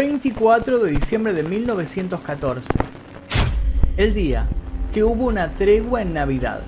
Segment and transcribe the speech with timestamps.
[0.00, 2.70] 24 de diciembre de 1914.
[3.98, 4.48] El día
[4.94, 6.62] que hubo una tregua en Navidad.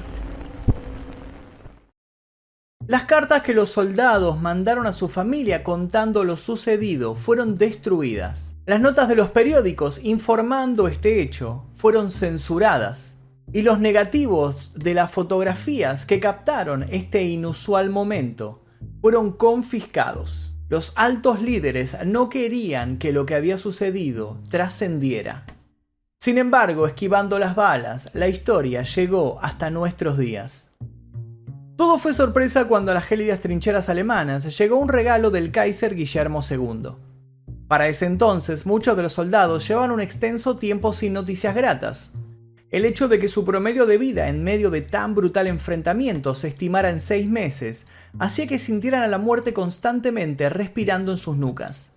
[2.87, 8.57] Las cartas que los soldados mandaron a su familia contando lo sucedido fueron destruidas.
[8.67, 13.17] Las notas de los periódicos informando este hecho fueron censuradas.
[13.51, 18.63] Y los negativos de las fotografías que captaron este inusual momento
[19.01, 20.52] fueron confiscados.
[20.73, 25.45] Los altos líderes no querían que lo que había sucedido trascendiera.
[26.19, 30.71] Sin embargo, esquivando las balas, la historia llegó hasta nuestros días.
[31.77, 36.41] Todo fue sorpresa cuando a las gélidas trincheras alemanas llegó un regalo del Kaiser Guillermo
[36.51, 36.93] II.
[37.69, 42.13] Para ese entonces, muchos de los soldados llevaban un extenso tiempo sin noticias gratas.
[42.73, 46.49] El hecho de que su promedio de vida en medio de tan brutal enfrentamiento se
[46.49, 47.87] estimara en seis meses
[48.19, 51.93] hacía que sintieran a la muerte constantemente respirando en sus nucas.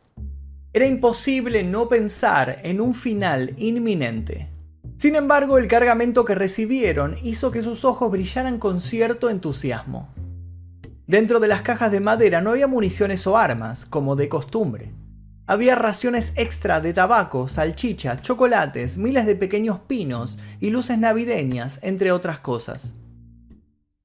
[0.74, 4.50] Era imposible no pensar en un final inminente.
[4.98, 10.14] Sin embargo, el cargamento que recibieron hizo que sus ojos brillaran con cierto entusiasmo.
[11.08, 14.92] Dentro de las cajas de madera no había municiones o armas, como de costumbre.
[15.48, 22.12] Había raciones extra de tabaco, salchicha, chocolates, miles de pequeños pinos y luces navideñas, entre
[22.12, 22.94] otras cosas.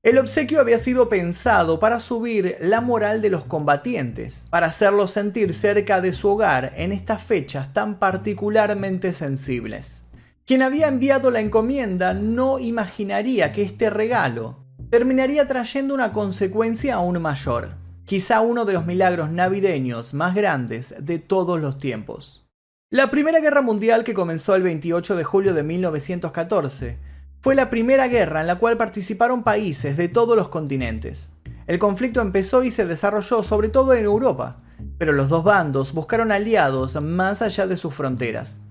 [0.03, 5.55] El obsequio había sido pensado para subir la moral de los combatientes, para hacerlos sentir
[5.55, 10.05] cerca de su hogar en estas fechas tan particularmente sensibles.
[10.47, 17.21] Quien había enviado la encomienda no imaginaría que este regalo terminaría trayendo una consecuencia aún
[17.21, 17.80] mayor,
[18.11, 22.45] quizá uno de los milagros navideños más grandes de todos los tiempos.
[22.91, 26.99] La Primera Guerra Mundial que comenzó el 28 de julio de 1914
[27.41, 31.35] fue la primera guerra en la cual participaron países de todos los continentes.
[31.69, 34.61] El conflicto empezó y se desarrolló sobre todo en Europa,
[34.99, 38.63] pero los dos bandos buscaron aliados más allá de sus fronteras.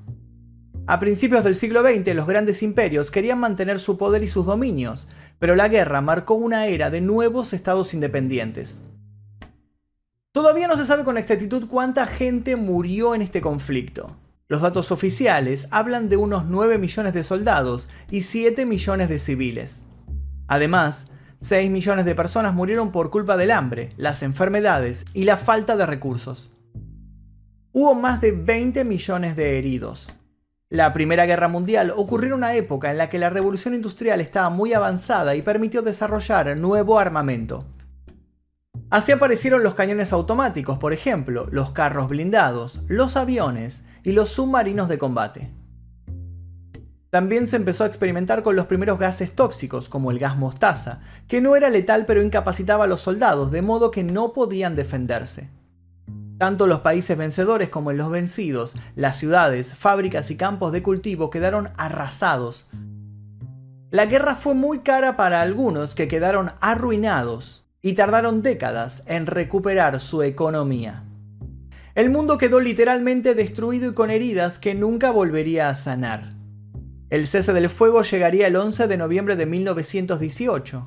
[0.85, 5.07] A principios del siglo XX los grandes imperios querían mantener su poder y sus dominios,
[5.39, 8.81] pero la guerra marcó una era de nuevos estados independientes.
[10.31, 14.05] Todavía no se sabe con exactitud cuánta gente murió en este conflicto.
[14.47, 19.85] Los datos oficiales hablan de unos 9 millones de soldados y 7 millones de civiles.
[20.47, 21.07] Además,
[21.39, 25.87] 6 millones de personas murieron por culpa del hambre, las enfermedades y la falta de
[25.87, 26.51] recursos.
[27.71, 30.13] Hubo más de 20 millones de heridos.
[30.69, 34.51] La Primera Guerra Mundial ocurrió en una época en la que la revolución industrial estaba
[34.51, 37.65] muy avanzada y permitió desarrollar nuevo armamento.
[38.89, 44.89] Así aparecieron los cañones automáticos, por ejemplo, los carros blindados, los aviones y los submarinos
[44.89, 45.51] de combate.
[47.11, 51.39] También se empezó a experimentar con los primeros gases tóxicos, como el gas mostaza, que
[51.39, 55.49] no era letal pero incapacitaba a los soldados, de modo que no podían defenderse.
[56.39, 61.69] Tanto los países vencedores como los vencidos, las ciudades, fábricas y campos de cultivo quedaron
[61.77, 62.67] arrasados.
[63.91, 70.01] La guerra fue muy cara para algunos que quedaron arruinados y tardaron décadas en recuperar
[70.01, 71.03] su economía.
[71.95, 76.29] El mundo quedó literalmente destruido y con heridas que nunca volvería a sanar.
[77.09, 80.85] El cese del fuego llegaría el 11 de noviembre de 1918,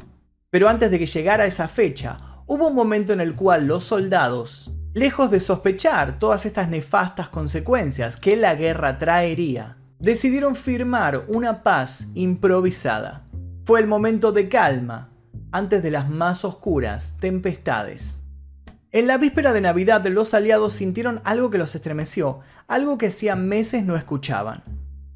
[0.50, 4.72] pero antes de que llegara esa fecha, hubo un momento en el cual los soldados
[4.94, 12.08] Lejos de sospechar todas estas nefastas consecuencias que la guerra traería, decidieron firmar una paz
[12.14, 13.24] improvisada.
[13.64, 15.11] Fue el momento de calma
[15.52, 18.22] antes de las más oscuras tempestades.
[18.90, 23.36] En la víspera de Navidad los aliados sintieron algo que los estremeció, algo que hacía
[23.36, 24.62] meses no escuchaban.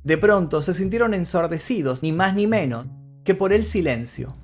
[0.04, 2.86] De pronto se sintieron ensordecidos, ni más ni menos,
[3.24, 4.36] que por el silencio.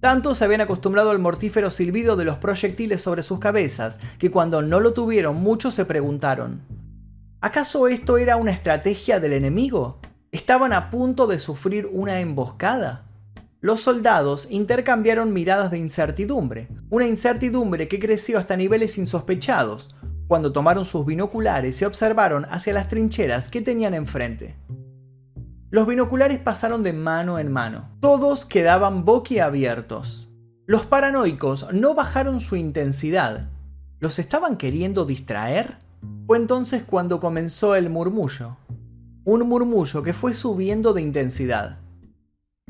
[0.00, 4.62] Tanto se habían acostumbrado al mortífero silbido de los proyectiles sobre sus cabezas que cuando
[4.62, 6.62] no lo tuvieron muchos se preguntaron,
[7.40, 9.98] ¿acaso esto era una estrategia del enemigo?
[10.30, 13.06] ¿Estaban a punto de sufrir una emboscada?
[13.60, 20.84] Los soldados intercambiaron miradas de incertidumbre, una incertidumbre que creció hasta niveles insospechados, cuando tomaron
[20.84, 24.54] sus binoculares y observaron hacia las trincheras que tenían enfrente.
[25.70, 27.88] Los binoculares pasaron de mano en mano.
[28.00, 30.28] Todos quedaban boquiabiertos.
[30.66, 33.48] Los paranoicos no bajaron su intensidad.
[33.98, 35.78] ¿Los estaban queriendo distraer?
[36.26, 38.58] Fue entonces cuando comenzó el murmullo.
[39.30, 41.76] Un murmullo que fue subiendo de intensidad.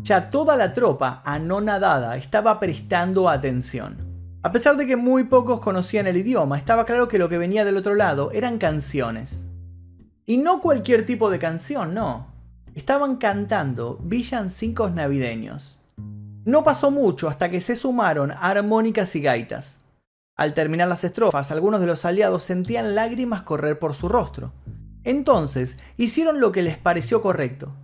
[0.03, 3.97] Ya toda la tropa anonadada estaba prestando atención.
[4.43, 7.65] A pesar de que muy pocos conocían el idioma, estaba claro que lo que venía
[7.65, 9.45] del otro lado eran canciones.
[10.27, 12.27] Y no cualquier tipo de canción, no
[12.75, 15.79] estaban cantando villancicos navideños.
[16.45, 19.85] No pasó mucho hasta que se sumaron armónicas y gaitas.
[20.35, 24.51] Al terminar las estrofas, algunos de los aliados sentían lágrimas correr por su rostro.
[25.09, 27.75] Entonces, hicieron lo que les pareció correcto.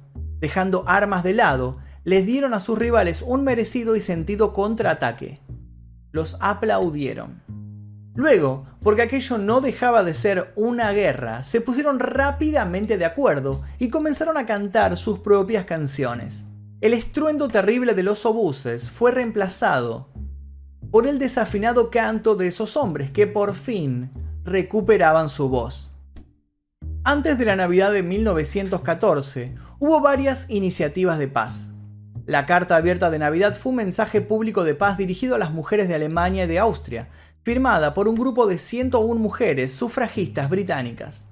[0.40, 5.40] Dejando armas de lado, les dieron a sus rivales un merecido y sentido contraataque.
[6.12, 7.42] Los aplaudieron.
[8.14, 13.88] Luego, porque aquello no dejaba de ser una guerra, se pusieron rápidamente de acuerdo y
[13.88, 16.44] comenzaron a cantar sus propias canciones.
[16.82, 20.10] El estruendo terrible de los obuses fue reemplazado
[20.90, 24.10] por el desafinado canto de esos hombres que por fin
[24.44, 25.93] recuperaban su voz.
[27.06, 31.68] Antes de la Navidad de 1914, hubo varias iniciativas de paz.
[32.24, 35.86] La Carta Abierta de Navidad fue un mensaje público de paz dirigido a las mujeres
[35.86, 37.10] de Alemania y de Austria,
[37.42, 41.28] firmada por un grupo de 101 mujeres sufragistas británicas.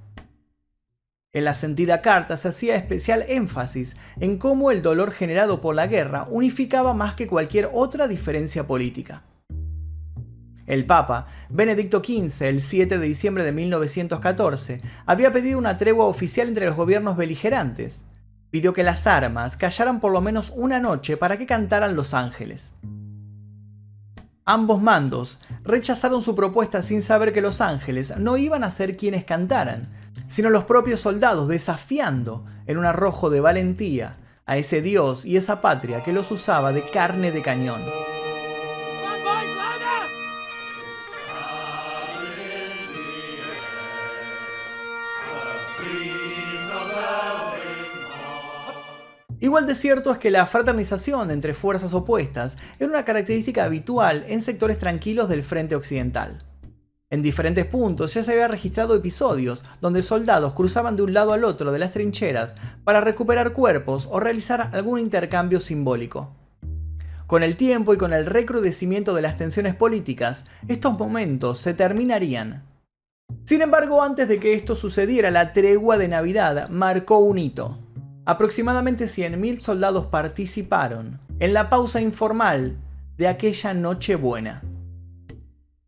[1.32, 5.86] En la sentida carta se hacía especial énfasis en cómo el dolor generado por la
[5.86, 9.22] guerra unificaba más que cualquier otra diferencia política.
[10.66, 16.48] El Papa, Benedicto XV, el 7 de diciembre de 1914, había pedido una tregua oficial
[16.48, 18.04] entre los gobiernos beligerantes.
[18.50, 22.74] Pidió que las armas callaran por lo menos una noche para que cantaran los ángeles.
[24.44, 29.24] Ambos mandos rechazaron su propuesta sin saber que los ángeles no iban a ser quienes
[29.24, 29.88] cantaran,
[30.28, 34.16] sino los propios soldados desafiando en un arrojo de valentía
[34.46, 37.82] a ese dios y esa patria que los usaba de carne de cañón.
[49.52, 54.40] Igual de cierto es que la fraternización entre fuerzas opuestas era una característica habitual en
[54.40, 56.38] sectores tranquilos del frente occidental.
[57.10, 61.44] En diferentes puntos ya se había registrado episodios donde soldados cruzaban de un lado al
[61.44, 66.34] otro de las trincheras para recuperar cuerpos o realizar algún intercambio simbólico.
[67.26, 72.64] Con el tiempo y con el recrudecimiento de las tensiones políticas, estos momentos se terminarían.
[73.44, 77.81] Sin embargo, antes de que esto sucediera, la tregua de Navidad marcó un hito.
[78.24, 82.76] Aproximadamente 100.000 soldados participaron en la pausa informal
[83.16, 84.62] de aquella noche buena.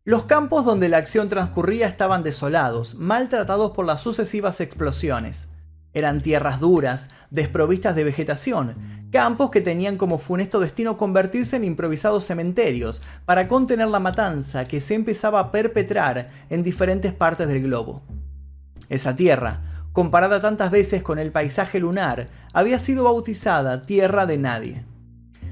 [0.03, 5.47] Los campos donde la acción transcurría estaban desolados, maltratados por las sucesivas explosiones.
[5.93, 8.75] Eran tierras duras, desprovistas de vegetación,
[9.13, 14.81] campos que tenían como funesto destino convertirse en improvisados cementerios para contener la matanza que
[14.81, 18.03] se empezaba a perpetrar en diferentes partes del globo.
[18.89, 19.61] Esa tierra,
[19.95, 24.83] comparada tantas veces con el paisaje lunar, había sido bautizada Tierra de Nadie.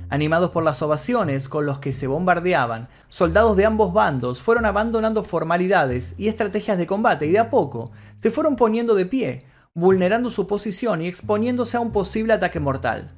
[0.10, 5.24] Animados por las ovaciones con los que se bombardeaban, soldados de ambos bandos fueron abandonando
[5.24, 10.30] formalidades y estrategias de combate y de a poco se fueron poniendo de pie, vulnerando
[10.30, 13.12] su posición y exponiéndose a un posible ataque mortal.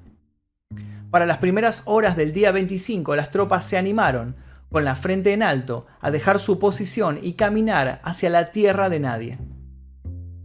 [1.09, 4.35] Para las primeras horas del día 25 las tropas se animaron,
[4.71, 8.99] con la frente en alto, a dejar su posición y caminar hacia la tierra de
[8.99, 9.39] nadie.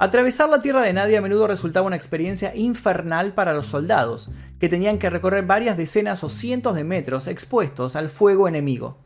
[0.01, 4.71] Atravesar la tierra de nadie a menudo resultaba una experiencia infernal para los soldados, que
[4.71, 8.97] tenían que recorrer varias decenas o cientos de metros expuestos al fuego enemigo.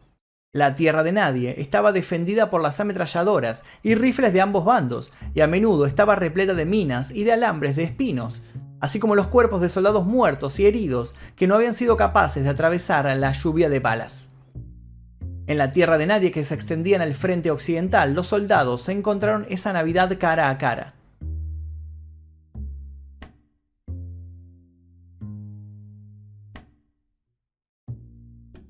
[0.52, 5.40] La tierra de nadie estaba defendida por las ametralladoras y rifles de ambos bandos, y
[5.40, 8.42] a menudo estaba repleta de minas y de alambres de espinos,
[8.78, 12.50] así como los cuerpos de soldados muertos y heridos que no habían sido capaces de
[12.50, 14.33] atravesar la lluvia de balas.
[15.46, 18.92] En la tierra de nadie que se extendía en el frente occidental, los soldados se
[18.92, 20.94] encontraron esa Navidad cara a cara.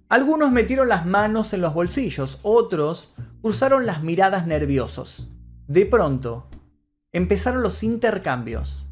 [0.08, 5.28] Algunos metieron las manos en los bolsillos, otros cruzaron las miradas nerviosos.
[5.66, 6.48] De pronto,
[7.12, 8.88] empezaron los intercambios.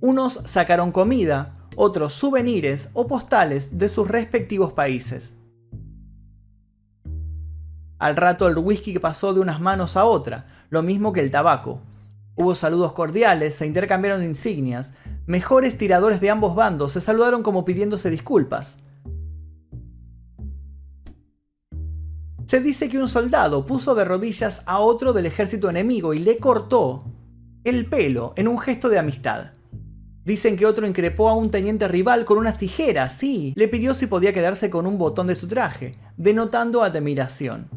[0.00, 5.36] Unos sacaron comida, otros souvenirs o postales de sus respectivos países.
[7.98, 11.80] Al rato el whisky pasó de unas manos a otra, lo mismo que el tabaco.
[12.36, 14.92] Hubo saludos cordiales, se intercambiaron insignias,
[15.26, 18.78] mejores tiradores de ambos bandos se saludaron como pidiéndose disculpas.
[22.46, 26.38] Se dice que un soldado puso de rodillas a otro del ejército enemigo y le
[26.38, 27.04] cortó
[27.64, 29.52] el pelo en un gesto de amistad.
[30.24, 34.06] Dicen que otro increpó a un teniente rival con unas tijeras, sí, le pidió si
[34.06, 37.68] podía quedarse con un botón de su traje, denotando admiración.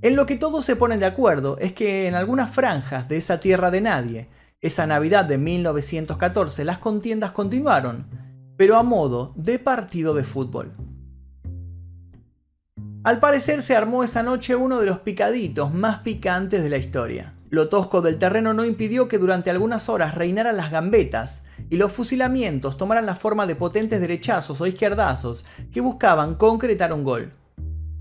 [0.00, 3.40] En lo que todos se ponen de acuerdo es que en algunas franjas de esa
[3.40, 4.28] tierra de nadie,
[4.60, 8.06] esa Navidad de 1914, las contiendas continuaron,
[8.56, 10.72] pero a modo de partido de fútbol.
[13.02, 17.34] Al parecer se armó esa noche uno de los picaditos más picantes de la historia.
[17.50, 21.90] Lo tosco del terreno no impidió que durante algunas horas reinaran las gambetas y los
[21.90, 27.32] fusilamientos tomaran la forma de potentes derechazos o izquierdazos que buscaban concretar un gol.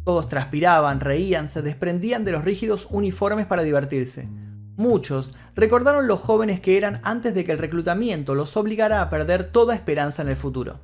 [0.07, 4.29] Todos transpiraban, reían, se desprendían de los rígidos uniformes para divertirse.
[4.77, 9.51] Muchos recordaron los jóvenes que eran antes de que el reclutamiento los obligara a perder
[9.51, 10.79] toda esperanza en el futuro.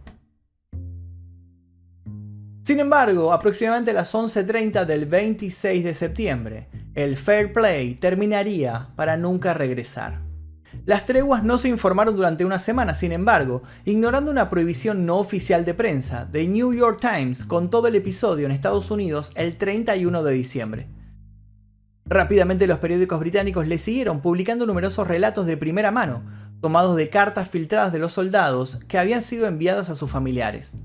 [2.63, 9.15] Sin embargo, aproximadamente a las 11.30 del 26 de septiembre, el Fair Play terminaría para
[9.15, 10.32] nunca regresar.
[10.85, 15.63] Las treguas no se informaron durante una semana, sin embargo, ignorando una prohibición no oficial
[15.63, 20.33] de prensa, The New York Times contó el episodio en Estados Unidos el 31 de
[20.33, 20.87] diciembre.
[22.05, 26.21] Rápidamente los periódicos británicos le siguieron publicando numerosos relatos de primera mano,
[26.59, 30.77] tomados de cartas filtradas de los soldados que habían sido enviadas a sus familiares.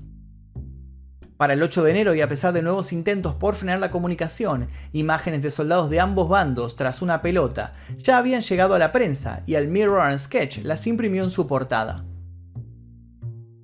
[1.39, 4.67] Para el 8 de enero y a pesar de nuevos intentos por frenar la comunicación,
[4.91, 9.43] imágenes de soldados de ambos bandos tras una pelota ya habían llegado a la prensa
[9.45, 12.03] y el Mirror and Sketch las imprimió en su portada.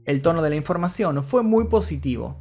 [0.06, 2.38] El tono de la información fue muy positivo.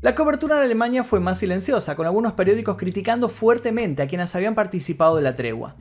[0.00, 4.54] La cobertura en Alemania fue más silenciosa, con algunos periódicos criticando fuertemente a quienes habían
[4.54, 5.74] participado de la tregua.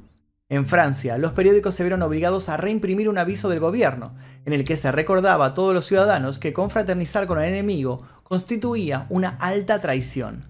[0.52, 4.66] En Francia, los periódicos se vieron obligados a reimprimir un aviso del gobierno, en el
[4.66, 9.80] que se recordaba a todos los ciudadanos que confraternizar con el enemigo constituía una alta
[9.80, 10.46] traición.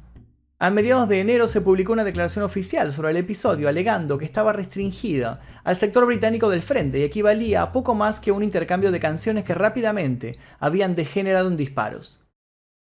[0.58, 4.54] A mediados de enero se publicó una declaración oficial sobre el episodio alegando que estaba
[4.54, 9.00] restringida al sector británico del frente y equivalía a poco más que un intercambio de
[9.00, 12.20] canciones que rápidamente habían degenerado en disparos.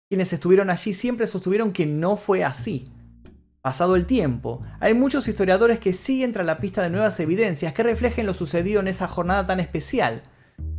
[0.09, 2.91] Quienes estuvieron allí siempre sostuvieron que no fue así.
[3.63, 7.85] Pasado el tiempo, hay muchos historiadores que siguen tras la pista de nuevas evidencias que
[7.85, 10.25] reflejen lo sucedido en esa jornada tan especial,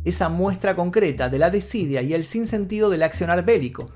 [0.04, 3.90] esa muestra concreta de la desidia y el sinsentido del accionar bélico,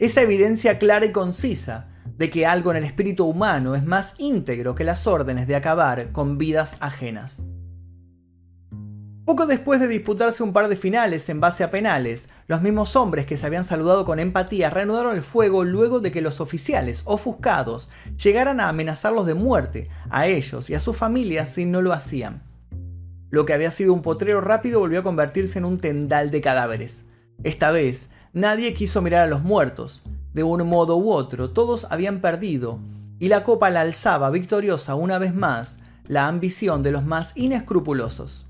[0.00, 4.74] esa evidencia clara y concisa de que algo en el espíritu humano es más íntegro
[4.74, 7.44] que las órdenes de acabar con vidas ajenas.
[9.24, 13.24] Poco después de disputarse un par de finales en base a penales, los mismos hombres
[13.24, 17.88] que se habían saludado con empatía reanudaron el fuego luego de que los oficiales, ofuscados,
[18.20, 22.42] llegaran a amenazarlos de muerte, a ellos y a sus familias si no lo hacían.
[23.30, 27.04] Lo que había sido un potrero rápido volvió a convertirse en un tendal de cadáveres.
[27.44, 30.02] Esta vez, nadie quiso mirar a los muertos.
[30.34, 32.80] De un modo u otro, todos habían perdido,
[33.20, 38.46] y la copa la alzaba victoriosa una vez más la ambición de los más inescrupulosos.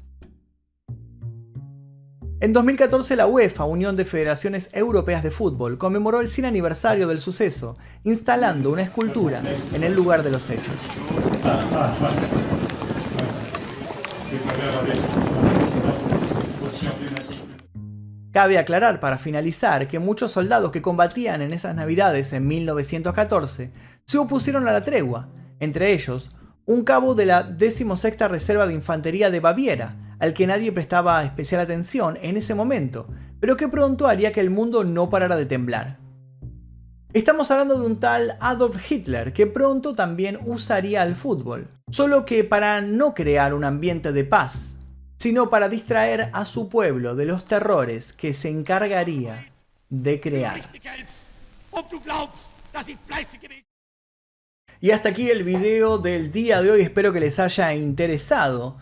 [2.42, 7.20] En 2014 la UEFA, Unión de Federaciones Europeas de Fútbol, conmemoró el 100 aniversario del
[7.20, 9.40] suceso, instalando una escultura
[9.72, 10.74] en el lugar de los hechos.
[18.32, 23.70] Cabe aclarar para finalizar que muchos soldados que combatían en esas navidades en 1914
[24.04, 25.28] se opusieron a la tregua,
[25.60, 26.32] entre ellos
[26.66, 31.60] un cabo de la 16 Reserva de Infantería de Baviera, al que nadie prestaba especial
[31.60, 33.08] atención en ese momento,
[33.40, 35.98] pero que pronto haría que el mundo no parara de temblar.
[37.12, 42.44] Estamos hablando de un tal Adolf Hitler que pronto también usaría el fútbol, solo que
[42.44, 44.76] para no crear un ambiente de paz,
[45.18, 49.52] sino para distraer a su pueblo de los terrores que se encargaría
[49.88, 50.70] de crear.
[54.80, 58.78] Y hasta aquí el video del día de hoy, espero que les haya interesado.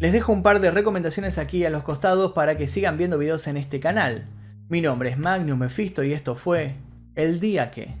[0.00, 3.46] Les dejo un par de recomendaciones aquí a los costados para que sigan viendo videos
[3.46, 4.26] en este canal.
[4.70, 6.76] Mi nombre es Magnus Mephisto y esto fue
[7.16, 7.96] El Día Que.